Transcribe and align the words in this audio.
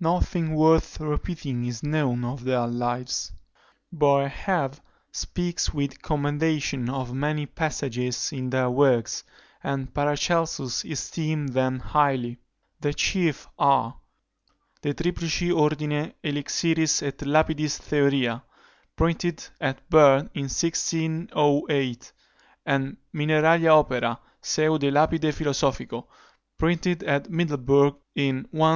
Nothing 0.00 0.54
worth 0.54 0.98
repeating 0.98 1.66
is 1.66 1.82
known 1.82 2.24
of 2.24 2.44
their 2.44 2.66
lives. 2.66 3.32
Boerhaave 3.92 4.80
speaks 5.12 5.74
with 5.74 6.00
commendation 6.00 6.88
of 6.88 7.12
many 7.12 7.44
passages 7.44 8.32
in 8.32 8.48
their 8.48 8.70
works, 8.70 9.24
and 9.62 9.92
Paracelsus 9.92 10.86
esteemed 10.86 11.50
them 11.50 11.80
highly: 11.80 12.38
the 12.80 12.94
chief 12.94 13.46
are, 13.58 13.98
De 14.80 14.94
Triplici 14.94 15.50
Ordine 15.50 16.14
Elixiris 16.24 17.02
et 17.02 17.18
Lapidis 17.20 17.76
Theoria, 17.78 18.42
printed 18.96 19.46
at 19.60 19.86
Berne 19.90 20.30
in 20.32 20.44
1608; 20.44 22.10
and 22.64 22.96
Mineralia 23.12 23.68
Opera, 23.80 24.18
seu 24.40 24.78
de 24.78 24.90
Lapide 24.90 25.30
Philosophico, 25.34 26.06
printed 26.56 27.02
at 27.02 27.28
Middleburg 27.28 27.96
in 28.14 28.48
1600. 28.50 28.72